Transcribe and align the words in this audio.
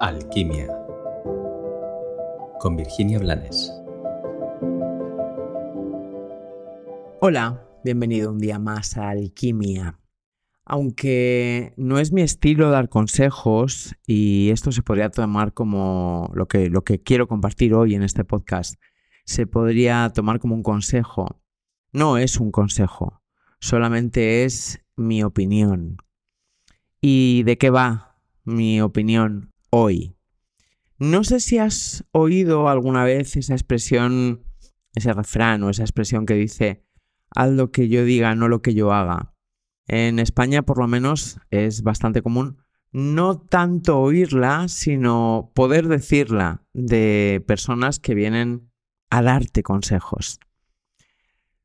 Alquimia 0.00 0.68
con 2.60 2.76
Virginia 2.76 3.18
Blanes. 3.18 3.72
Hola, 7.20 7.66
bienvenido 7.82 8.30
un 8.30 8.38
día 8.38 8.60
más 8.60 8.96
a 8.96 9.10
Alquimia. 9.10 9.98
Aunque 10.64 11.74
no 11.76 11.98
es 11.98 12.12
mi 12.12 12.22
estilo 12.22 12.70
dar 12.70 12.88
consejos 12.88 13.96
y 14.06 14.50
esto 14.50 14.70
se 14.70 14.82
podría 14.82 15.10
tomar 15.10 15.52
como 15.52 16.30
lo 16.32 16.46
que, 16.46 16.70
lo 16.70 16.84
que 16.84 17.02
quiero 17.02 17.26
compartir 17.26 17.74
hoy 17.74 17.96
en 17.96 18.04
este 18.04 18.24
podcast, 18.24 18.80
se 19.24 19.48
podría 19.48 20.12
tomar 20.14 20.38
como 20.38 20.54
un 20.54 20.62
consejo. 20.62 21.42
No 21.92 22.18
es 22.18 22.38
un 22.38 22.52
consejo, 22.52 23.20
solamente 23.58 24.44
es 24.44 24.80
mi 24.94 25.24
opinión. 25.24 25.96
¿Y 27.00 27.42
de 27.42 27.58
qué 27.58 27.70
va 27.70 28.20
mi 28.44 28.80
opinión 28.80 29.52
hoy? 29.70 30.16
No 30.98 31.24
sé 31.24 31.40
si 31.40 31.58
has 31.58 32.04
oído 32.12 32.68
alguna 32.68 33.04
vez 33.04 33.36
esa 33.36 33.54
expresión, 33.54 34.44
ese 34.94 35.12
refrán 35.12 35.62
o 35.62 35.70
esa 35.70 35.82
expresión 35.82 36.26
que 36.26 36.34
dice, 36.34 36.84
haz 37.30 37.50
lo 37.50 37.70
que 37.70 37.88
yo 37.88 38.04
diga, 38.04 38.34
no 38.34 38.48
lo 38.48 38.62
que 38.62 38.74
yo 38.74 38.92
haga. 38.92 39.34
En 39.86 40.18
España, 40.18 40.62
por 40.62 40.78
lo 40.78 40.88
menos, 40.88 41.38
es 41.50 41.82
bastante 41.82 42.22
común 42.22 42.58
no 42.92 43.38
tanto 43.38 44.00
oírla, 44.00 44.68
sino 44.68 45.52
poder 45.54 45.88
decirla 45.88 46.64
de 46.72 47.44
personas 47.46 47.98
que 47.98 48.14
vienen 48.14 48.70
a 49.10 49.22
darte 49.22 49.62
consejos. 49.62 50.40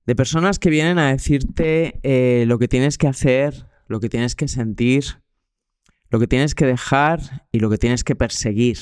De 0.06 0.16
personas 0.16 0.59
que 0.59 0.70
vienen 0.70 1.00
a 1.00 1.12
decirte 1.12 2.00
eh, 2.04 2.45
lo 2.48 2.59
que 2.59 2.67
tienes 2.67 2.98
que 2.98 3.08
hacer, 3.08 3.67
lo 3.88 4.00
que 4.00 4.09
tienes 4.09 4.36
que 4.36 4.50
sentir, 4.50 5.22
lo 6.13 6.20
que 6.20 6.27
tienes 6.27 6.53
que 6.53 6.67
dejar 6.67 7.48
y 7.52 7.58
lo 7.58 7.72
que 7.72 7.80
tienes 7.80 8.03
que 8.03 8.16
perseguir. 8.16 8.77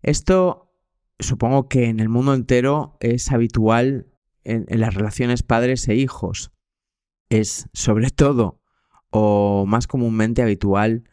Esto 0.00 0.72
supongo 1.18 1.68
que 1.68 1.90
en 1.90 2.00
el 2.00 2.08
mundo 2.08 2.32
entero 2.32 2.96
es 3.00 3.30
habitual 3.30 4.10
en, 4.44 4.64
las 4.80 4.94
relaciones 4.94 5.42
padres 5.42 5.86
e 5.88 5.94
hijos. 5.94 6.52
Es 7.28 7.68
sobre 7.74 8.08
todo 8.08 8.62
o 9.10 9.66
más 9.66 9.86
comúnmente 9.86 10.40
habitual 10.40 11.04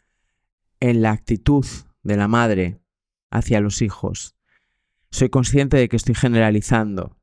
en 0.80 1.02
la 1.02 1.10
actitud 1.10 1.66
de 2.02 2.16
la 2.16 2.26
madre 2.26 2.80
hacia 3.30 3.60
los 3.60 3.82
hijos. 3.82 4.36
Soy 5.10 5.28
consciente 5.28 5.76
de 5.76 5.90
que 5.90 5.96
estoy 5.96 6.14
generalizando, 6.14 7.18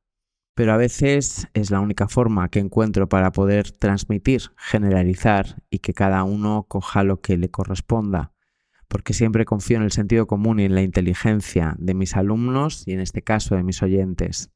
pero 0.60 0.74
a 0.74 0.78
veces 0.78 1.48
es 1.54 1.72
la 1.72 1.80
única 1.80 2.10
forma 2.10 2.50
que 2.50 2.60
encuentro 2.60 3.08
para 3.08 3.32
poder 3.32 3.72
transmitir, 3.72 4.42
generalizar 4.58 5.64
y 5.70 5.80
que 5.80 5.94
cada 5.94 6.26
uno 6.26 6.66
coja 6.68 7.06
lo 7.06 7.22
que 7.22 7.38
le 7.38 7.50
corresponda 7.50 8.34
porque 8.90 9.14
siempre 9.14 9.46
confío 9.46 9.78
en 9.78 9.84
el 9.84 9.94
sentido 9.94 10.28
común 10.28 10.60
y 10.60 10.66
en 10.66 10.76
la 10.76 10.82
inteligencia 10.82 11.78
de 11.80 11.94
mis 11.94 12.18
alumnos 12.18 12.86
y 12.86 12.92
en 12.92 13.00
este 13.00 13.22
caso 13.22 13.56
de 13.56 13.64
mis 13.64 13.82
oyentes. 13.82 14.52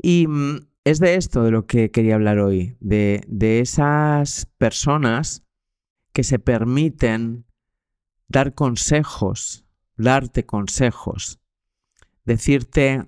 Y 0.00 0.28
mm, 0.28 0.66
es 0.84 0.98
de 0.98 1.16
esto 1.16 1.42
de 1.42 1.50
lo 1.50 1.66
que 1.66 1.90
quería 1.90 2.14
hablar 2.14 2.38
hoy, 2.38 2.78
de, 2.80 3.22
de 3.28 3.60
esas 3.60 4.46
personas 4.56 5.44
que 6.14 6.24
se 6.24 6.38
permiten 6.38 7.44
dar 8.28 8.54
consejos, 8.54 9.66
darte 9.98 10.46
consejos, 10.46 11.38
decirte 12.24 13.04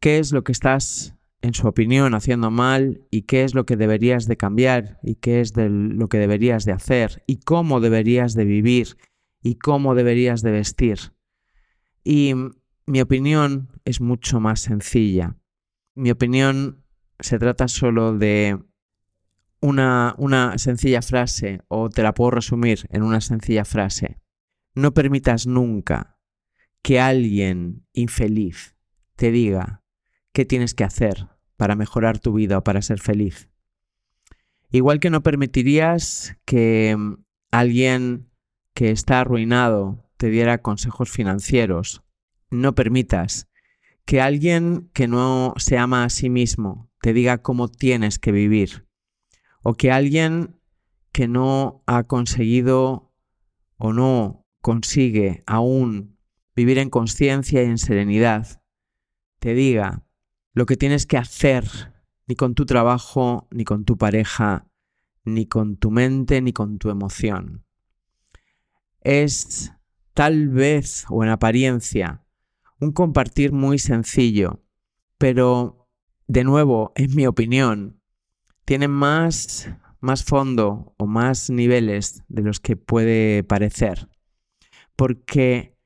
qué 0.00 0.18
es 0.18 0.32
lo 0.32 0.42
que 0.42 0.52
estás, 0.52 1.15
en 1.42 1.54
su 1.54 1.68
opinión, 1.68 2.14
haciendo 2.14 2.50
mal 2.50 3.06
y 3.10 3.22
qué 3.22 3.44
es 3.44 3.54
lo 3.54 3.66
que 3.66 3.76
deberías 3.76 4.26
de 4.26 4.36
cambiar 4.36 4.98
y 5.02 5.16
qué 5.16 5.40
es 5.40 5.52
lo 5.56 6.08
que 6.08 6.18
deberías 6.18 6.64
de 6.64 6.72
hacer 6.72 7.22
y 7.26 7.36
cómo 7.38 7.80
deberías 7.80 8.34
de 8.34 8.44
vivir 8.44 8.96
y 9.42 9.56
cómo 9.56 9.94
deberías 9.94 10.42
de 10.42 10.50
vestir. 10.50 10.98
Y 12.02 12.34
mi 12.86 13.00
opinión 13.00 13.68
es 13.84 14.00
mucho 14.00 14.40
más 14.40 14.60
sencilla. 14.60 15.36
Mi 15.94 16.10
opinión 16.10 16.84
se 17.20 17.38
trata 17.38 17.68
solo 17.68 18.16
de 18.16 18.58
una, 19.60 20.14
una 20.18 20.58
sencilla 20.58 21.02
frase, 21.02 21.60
o 21.68 21.88
te 21.88 22.02
la 22.02 22.14
puedo 22.14 22.32
resumir 22.32 22.86
en 22.90 23.02
una 23.02 23.20
sencilla 23.20 23.64
frase. 23.64 24.20
No 24.74 24.92
permitas 24.92 25.46
nunca 25.46 26.18
que 26.82 27.00
alguien 27.00 27.86
infeliz 27.92 28.76
te 29.16 29.30
diga 29.30 29.82
qué 30.36 30.44
tienes 30.44 30.74
que 30.74 30.84
hacer 30.84 31.28
para 31.56 31.76
mejorar 31.76 32.18
tu 32.18 32.34
vida 32.34 32.58
o 32.58 32.62
para 32.62 32.82
ser 32.82 33.00
feliz. 33.00 33.48
Igual 34.70 35.00
que 35.00 35.08
no 35.08 35.22
permitirías 35.22 36.36
que 36.44 36.94
alguien 37.50 38.28
que 38.74 38.90
está 38.90 39.20
arruinado 39.20 40.10
te 40.18 40.28
diera 40.28 40.60
consejos 40.60 41.10
financieros. 41.10 42.02
No 42.50 42.74
permitas 42.74 43.48
que 44.04 44.20
alguien 44.20 44.90
que 44.92 45.08
no 45.08 45.54
se 45.56 45.78
ama 45.78 46.04
a 46.04 46.10
sí 46.10 46.28
mismo 46.28 46.90
te 47.00 47.14
diga 47.14 47.38
cómo 47.38 47.68
tienes 47.68 48.18
que 48.18 48.30
vivir. 48.30 48.86
O 49.62 49.72
que 49.72 49.90
alguien 49.90 50.60
que 51.12 51.28
no 51.28 51.82
ha 51.86 52.02
conseguido 52.02 53.10
o 53.78 53.94
no 53.94 54.46
consigue 54.60 55.44
aún 55.46 56.18
vivir 56.54 56.76
en 56.76 56.90
conciencia 56.90 57.62
y 57.62 57.66
en 57.66 57.78
serenidad, 57.78 58.60
te 59.38 59.54
diga 59.54 60.05
lo 60.56 60.66
que 60.66 60.76
tienes 60.76 61.06
que 61.06 61.18
hacer, 61.18 61.94
ni 62.26 62.34
con 62.34 62.56
tu 62.56 62.66
trabajo, 62.66 63.46
ni 63.52 63.62
con 63.62 63.84
tu 63.84 63.96
pareja, 63.96 64.66
ni 65.24 65.46
con 65.46 65.76
tu 65.76 65.92
mente, 65.92 66.42
ni 66.42 66.52
con 66.52 66.78
tu 66.78 66.90
emoción 66.90 67.66
es 69.06 69.72
tal 70.14 70.48
vez, 70.48 71.04
o 71.08 71.22
en 71.22 71.30
apariencia, 71.30 72.24
un 72.80 72.90
compartir 72.90 73.52
muy 73.52 73.78
sencillo, 73.78 74.64
pero 75.16 75.88
de 76.26 76.42
nuevo, 76.42 76.92
en 76.96 77.14
mi 77.14 77.24
opinión, 77.26 78.00
tiene 78.64 78.88
más, 78.88 79.70
más 80.00 80.24
fondo 80.24 80.92
o 80.98 81.06
más 81.06 81.50
niveles 81.50 82.24
de 82.26 82.42
los 82.42 82.58
que 82.58 82.76
puede 82.76 83.44
parecer. 83.44 84.08
Porque 84.96 85.78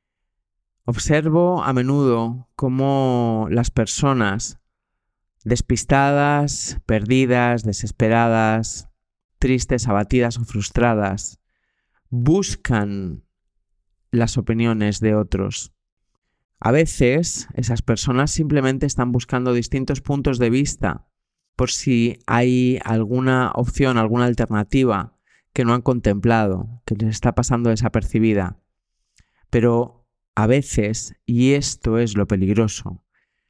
observo 0.86 1.62
a 1.62 1.74
menudo 1.74 2.48
cómo 2.56 3.48
las 3.50 3.70
personas 3.70 4.59
despistadas, 5.44 6.80
perdidas, 6.86 7.62
desesperadas, 7.62 8.88
tristes, 9.38 9.88
abatidas 9.88 10.38
o 10.38 10.44
frustradas, 10.44 11.40
buscan 12.10 13.24
las 14.10 14.36
opiniones 14.36 15.00
de 15.00 15.14
otros. 15.14 15.72
A 16.58 16.72
veces 16.72 17.48
esas 17.54 17.80
personas 17.80 18.30
simplemente 18.30 18.84
están 18.84 19.12
buscando 19.12 19.54
distintos 19.54 20.02
puntos 20.02 20.38
de 20.38 20.50
vista 20.50 21.06
por 21.56 21.70
si 21.70 22.18
hay 22.26 22.78
alguna 22.84 23.52
opción, 23.54 23.96
alguna 23.98 24.26
alternativa 24.26 25.16
que 25.52 25.64
no 25.64 25.74
han 25.74 25.82
contemplado, 25.82 26.82
que 26.84 26.94
les 26.94 27.10
está 27.10 27.34
pasando 27.34 27.70
desapercibida. 27.70 28.58
Pero 29.48 30.06
a 30.34 30.46
veces, 30.46 31.16
y 31.26 31.52
esto 31.52 31.98
es 31.98 32.16
lo 32.16 32.26
peligroso, 32.26 33.04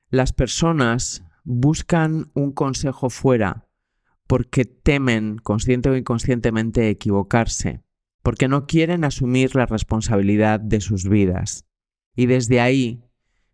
las 0.09 0.33
personas 0.33 1.25
buscan 1.45 2.31
un 2.35 2.53
consejo 2.53 3.11
fuera 3.11 3.69
porque 4.27 4.65
temen 4.65 5.39
consciente 5.39 5.91
o 5.91 5.97
inconscientemente 5.97 6.89
equivocarse 6.89 7.83
porque 8.23 8.49
no 8.49 8.67
quieren 8.67 9.05
asumir 9.05 9.55
la 9.55 9.67
responsabilidad 9.67 10.61
de 10.61 10.81
sus 10.81 11.09
vidas. 11.09 11.67
Y 12.15 12.27
desde 12.27 12.61
ahí 12.61 13.03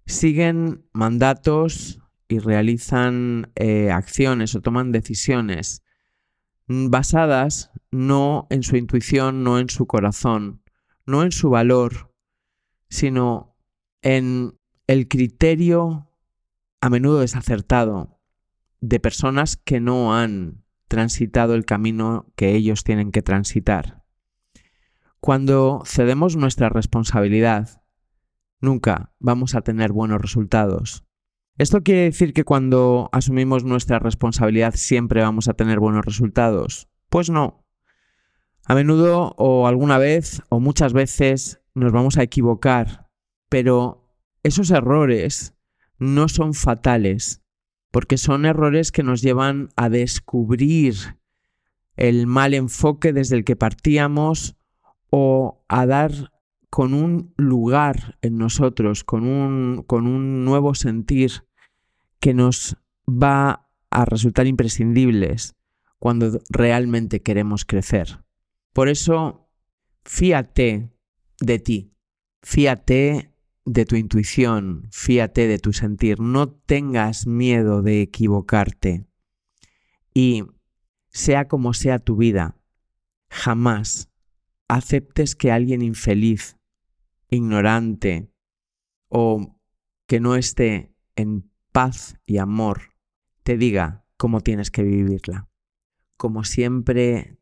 siguen 0.06 0.84
mandatos 0.92 2.00
y 2.28 2.38
realizan 2.38 3.52
eh, 3.54 3.90
acciones 3.90 4.54
o 4.54 4.60
toman 4.60 4.92
decisiones 4.92 5.82
basadas 6.66 7.70
no 7.92 8.48
en 8.50 8.64
su 8.64 8.76
intuición, 8.76 9.44
no 9.44 9.60
en 9.60 9.70
su 9.70 9.86
corazón, 9.86 10.62
no 11.06 11.22
en 11.22 11.30
su 11.30 11.50
valor, 11.50 12.12
sino 12.88 13.56
en 14.02 14.58
el 14.88 15.06
criterio 15.06 16.10
a 16.86 16.90
menudo 16.90 17.18
desacertado 17.18 18.20
de 18.80 19.00
personas 19.00 19.56
que 19.56 19.80
no 19.80 20.14
han 20.14 20.62
transitado 20.86 21.56
el 21.56 21.64
camino 21.64 22.32
que 22.36 22.54
ellos 22.54 22.84
tienen 22.84 23.10
que 23.10 23.22
transitar. 23.22 24.04
Cuando 25.18 25.82
cedemos 25.84 26.36
nuestra 26.36 26.68
responsabilidad, 26.68 27.82
nunca 28.60 29.12
vamos 29.18 29.56
a 29.56 29.62
tener 29.62 29.90
buenos 29.90 30.20
resultados. 30.20 31.04
¿Esto 31.58 31.82
quiere 31.82 32.02
decir 32.02 32.32
que 32.32 32.44
cuando 32.44 33.08
asumimos 33.10 33.64
nuestra 33.64 33.98
responsabilidad 33.98 34.74
siempre 34.76 35.22
vamos 35.22 35.48
a 35.48 35.54
tener 35.54 35.80
buenos 35.80 36.04
resultados? 36.04 36.88
Pues 37.08 37.30
no. 37.30 37.66
A 38.64 38.76
menudo 38.76 39.34
o 39.38 39.66
alguna 39.66 39.98
vez 39.98 40.40
o 40.50 40.60
muchas 40.60 40.92
veces 40.92 41.60
nos 41.74 41.90
vamos 41.90 42.16
a 42.16 42.22
equivocar, 42.22 43.08
pero 43.48 44.08
esos 44.44 44.70
errores 44.70 45.55
no 45.98 46.28
son 46.28 46.54
fatales, 46.54 47.42
porque 47.90 48.18
son 48.18 48.44
errores 48.44 48.92
que 48.92 49.02
nos 49.02 49.22
llevan 49.22 49.70
a 49.76 49.88
descubrir 49.88 51.18
el 51.96 52.26
mal 52.26 52.54
enfoque 52.54 53.12
desde 53.12 53.36
el 53.36 53.44
que 53.44 53.56
partíamos 53.56 54.56
o 55.10 55.64
a 55.68 55.86
dar 55.86 56.32
con 56.68 56.92
un 56.92 57.32
lugar 57.36 58.18
en 58.20 58.36
nosotros, 58.36 59.02
con 59.02 59.26
un, 59.26 59.82
con 59.86 60.06
un 60.06 60.44
nuevo 60.44 60.74
sentir 60.74 61.46
que 62.20 62.34
nos 62.34 62.76
va 63.08 63.68
a 63.90 64.04
resultar 64.04 64.46
imprescindibles 64.46 65.54
cuando 65.98 66.40
realmente 66.50 67.22
queremos 67.22 67.64
crecer. 67.64 68.22
Por 68.72 68.88
eso, 68.88 69.48
fíate 70.04 70.90
de 71.40 71.58
ti, 71.58 71.94
fíate 72.42 73.32
de 73.66 73.84
tu 73.84 73.96
intuición, 73.96 74.88
fíate 74.92 75.48
de 75.48 75.58
tu 75.58 75.72
sentir, 75.72 76.20
no 76.20 76.48
tengas 76.48 77.26
miedo 77.26 77.82
de 77.82 78.00
equivocarte 78.00 79.06
y 80.14 80.44
sea 81.08 81.48
como 81.48 81.74
sea 81.74 81.98
tu 81.98 82.16
vida, 82.16 82.56
jamás 83.28 84.08
aceptes 84.68 85.34
que 85.34 85.50
alguien 85.50 85.82
infeliz, 85.82 86.56
ignorante 87.28 88.30
o 89.08 89.58
que 90.06 90.20
no 90.20 90.36
esté 90.36 90.94
en 91.16 91.50
paz 91.72 92.16
y 92.24 92.38
amor 92.38 92.94
te 93.42 93.56
diga 93.56 94.04
cómo 94.16 94.40
tienes 94.40 94.70
que 94.70 94.84
vivirla. 94.84 95.48
Como 96.16 96.44
siempre, 96.44 97.38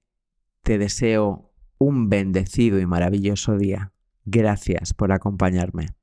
te 0.62 0.79
deseo 0.79 1.53
un 1.79 2.09
bendecido 2.09 2.81
y 2.81 2.87
maravilloso 2.87 3.59
día. 3.59 3.93
Gracias 4.25 4.94
por 4.94 5.12
acompañarme. 5.12 5.94